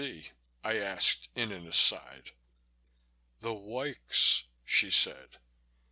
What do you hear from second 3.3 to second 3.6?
"The